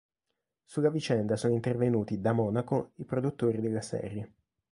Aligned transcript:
Sulla 0.65 0.89
vicenda 0.89 1.35
sono 1.35 1.53
intervenuti, 1.53 2.19
da 2.19 2.31
Monaco, 2.33 2.93
i 2.95 3.05
produttori 3.05 3.61
della 3.61 3.81
serie. 3.81 4.33